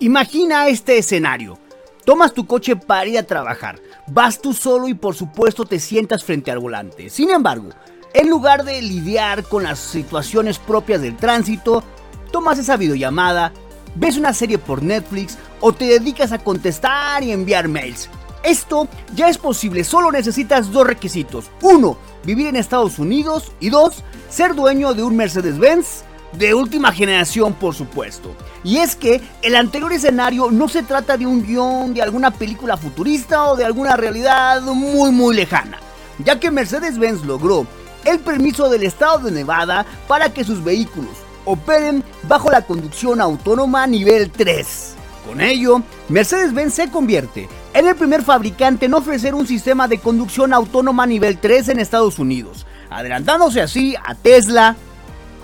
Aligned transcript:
Imagina 0.00 0.68
este 0.68 0.96
escenario. 0.98 1.58
Tomas 2.04 2.32
tu 2.32 2.46
coche 2.46 2.76
para 2.76 3.08
ir 3.08 3.18
a 3.18 3.24
trabajar. 3.24 3.80
Vas 4.06 4.40
tú 4.40 4.54
solo 4.54 4.86
y 4.86 4.94
por 4.94 5.16
supuesto 5.16 5.64
te 5.64 5.80
sientas 5.80 6.22
frente 6.22 6.52
al 6.52 6.60
volante. 6.60 7.10
Sin 7.10 7.30
embargo, 7.30 7.70
en 8.14 8.30
lugar 8.30 8.64
de 8.64 8.80
lidiar 8.80 9.42
con 9.42 9.64
las 9.64 9.80
situaciones 9.80 10.60
propias 10.60 11.02
del 11.02 11.16
tránsito, 11.16 11.82
tomas 12.30 12.60
esa 12.60 12.76
videollamada, 12.76 13.52
ves 13.96 14.16
una 14.16 14.32
serie 14.32 14.58
por 14.58 14.84
Netflix 14.84 15.36
o 15.60 15.72
te 15.72 15.86
dedicas 15.86 16.30
a 16.30 16.38
contestar 16.38 17.24
y 17.24 17.32
enviar 17.32 17.66
mails. 17.66 18.08
Esto 18.44 18.86
ya 19.16 19.28
es 19.28 19.36
posible, 19.36 19.82
solo 19.82 20.12
necesitas 20.12 20.70
dos 20.70 20.86
requisitos. 20.86 21.50
Uno, 21.60 21.98
vivir 22.22 22.46
en 22.46 22.54
Estados 22.54 23.00
Unidos 23.00 23.50
y 23.58 23.70
dos, 23.70 24.04
ser 24.30 24.54
dueño 24.54 24.94
de 24.94 25.02
un 25.02 25.16
Mercedes-Benz 25.16 26.04
de 26.32 26.54
última 26.54 26.92
generación, 26.92 27.54
por 27.54 27.74
supuesto. 27.74 28.34
Y 28.64 28.78
es 28.78 28.96
que 28.96 29.20
el 29.42 29.54
anterior 29.54 29.92
escenario 29.92 30.50
no 30.50 30.68
se 30.68 30.82
trata 30.82 31.16
de 31.16 31.26
un 31.26 31.44
guion 31.44 31.94
de 31.94 32.02
alguna 32.02 32.30
película 32.30 32.76
futurista 32.76 33.44
o 33.50 33.56
de 33.56 33.64
alguna 33.64 33.96
realidad 33.96 34.62
muy 34.62 35.10
muy 35.10 35.34
lejana, 35.34 35.78
ya 36.24 36.38
que 36.38 36.50
Mercedes-Benz 36.50 37.24
logró 37.24 37.66
el 38.04 38.20
permiso 38.20 38.68
del 38.68 38.84
estado 38.84 39.18
de 39.20 39.30
Nevada 39.30 39.84
para 40.06 40.32
que 40.32 40.44
sus 40.44 40.62
vehículos 40.62 41.12
operen 41.44 42.04
bajo 42.24 42.50
la 42.50 42.62
conducción 42.62 43.20
autónoma 43.20 43.86
nivel 43.86 44.30
3. 44.30 44.94
Con 45.26 45.40
ello, 45.40 45.82
Mercedes-Benz 46.08 46.74
se 46.74 46.90
convierte 46.90 47.48
en 47.74 47.86
el 47.86 47.96
primer 47.96 48.22
fabricante 48.22 48.86
en 48.86 48.94
ofrecer 48.94 49.34
un 49.34 49.46
sistema 49.46 49.86
de 49.86 49.98
conducción 49.98 50.52
autónoma 50.52 51.06
nivel 51.06 51.38
3 51.38 51.68
en 51.70 51.80
Estados 51.80 52.18
Unidos, 52.18 52.66
adelantándose 52.90 53.60
así 53.60 53.94
a 54.04 54.14
Tesla, 54.14 54.76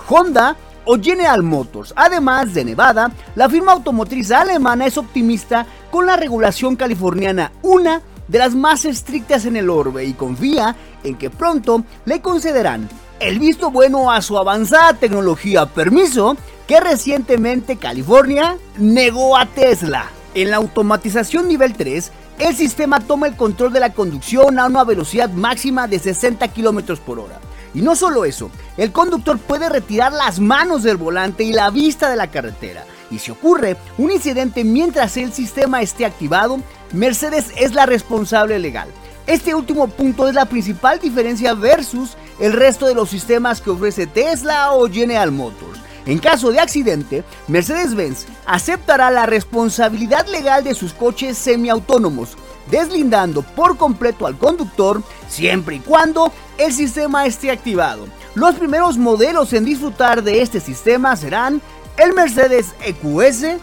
Honda 0.09 0.56
o 0.84 0.98
General 1.01 1.43
Motors. 1.43 1.93
Además 1.97 2.55
de 2.55 2.65
Nevada, 2.65 3.11
la 3.34 3.48
firma 3.48 3.73
automotriz 3.73 4.30
alemana 4.30 4.87
es 4.87 4.98
optimista 4.98 5.66
con 5.91 6.07
la 6.07 6.16
regulación 6.16 6.77
californiana, 6.77 7.52
una 7.62 8.02
de 8.29 8.38
las 8.38 8.54
más 8.54 8.85
estrictas 8.85 9.45
en 9.45 9.57
el 9.57 9.71
orbe, 9.71 10.04
y 10.04 10.15
confía 10.15 10.76
en 11.02 11.16
que 11.16 11.30
pronto 11.30 11.85
le 12.04 12.21
concederán 12.21 12.88
el 13.21 13.38
visto 13.38 13.71
bueno 13.71 14.10
a 14.10 14.23
su 14.23 14.38
avanzada 14.38 14.95
tecnología, 14.95 15.66
permiso 15.66 16.37
que 16.66 16.80
recientemente 16.80 17.76
California 17.76 18.57
negó 18.79 19.37
a 19.37 19.46
Tesla. 19.46 20.10
En 20.35 20.51
la 20.51 20.57
automatización 20.57 21.46
nivel 21.46 21.74
3, 21.74 22.10
el 22.41 22.57
sistema 22.57 22.98
toma 23.01 23.29
el 23.29 23.37
control 23.37 23.73
de 23.73 23.80
la 23.80 23.93
conducción 23.93 24.59
a 24.59 24.66
una 24.66 24.82
velocidad 24.82 25.30
máxima 25.30 25.87
de 25.87 26.01
60 26.01 26.48
km 26.48 26.98
por 26.98 27.21
hora 27.21 27.38
y 27.74 27.82
no 27.82 27.96
solo 27.96 28.24
eso, 28.24 28.50
el 28.76 28.92
conductor 28.92 29.38
puede 29.38 29.68
retirar 29.68 30.12
las 30.12 30.38
manos 30.38 30.82
del 30.82 30.96
volante 30.96 31.44
y 31.44 31.52
la 31.52 31.70
vista 31.70 32.08
de 32.08 32.16
la 32.16 32.30
carretera. 32.30 32.84
Y 33.10 33.18
si 33.18 33.30
ocurre 33.30 33.76
un 33.98 34.10
incidente 34.10 34.64
mientras 34.64 35.16
el 35.16 35.32
sistema 35.32 35.82
esté 35.82 36.06
activado, 36.06 36.58
Mercedes 36.92 37.46
es 37.56 37.74
la 37.74 37.86
responsable 37.86 38.58
legal. 38.58 38.88
Este 39.26 39.54
último 39.54 39.88
punto 39.88 40.28
es 40.28 40.34
la 40.34 40.46
principal 40.46 41.00
diferencia 41.00 41.54
versus 41.54 42.16
el 42.38 42.52
resto 42.52 42.86
de 42.86 42.95
los 42.95 43.08
sistemas 43.10 43.60
que 43.60 43.70
ofrece 43.70 44.06
Tesla 44.06 44.72
o 44.72 44.88
General 44.88 45.30
Motors. 45.30 45.80
En 46.06 46.18
caso 46.18 46.52
de 46.52 46.60
accidente, 46.60 47.24
Mercedes-Benz 47.48 48.26
aceptará 48.45 49.10
la 49.10 49.24
responsabilidad 49.24 50.26
legal 50.26 50.62
de 50.62 50.74
sus 50.74 50.92
coches 50.92 51.38
semiautónomos, 51.38 52.36
deslindando 52.70 53.43
por 53.43 53.76
completo 53.76 54.26
al 54.26 54.37
conductor 54.37 55.02
siempre 55.29 55.76
y 55.76 55.80
cuando 55.80 56.32
el 56.59 56.73
sistema 56.73 57.26
esté 57.26 57.51
activado. 57.51 58.07
Los 58.34 58.54
primeros 58.57 58.96
modelos 58.96 59.52
en 59.52 59.65
disfrutar 59.65 60.23
de 60.23 60.43
este 60.43 60.60
sistema 60.60 61.16
serán 61.16 61.60
el 61.96 62.12
Mercedes 62.12 62.74
EQS 62.85 63.60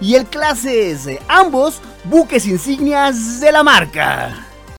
y 0.00 0.14
el 0.14 0.26
Clase 0.26 0.90
S, 0.90 1.20
ambos 1.28 1.80
buques 2.04 2.46
insignias 2.46 3.40
de 3.40 3.52
la 3.52 3.62
marca. 3.62 4.51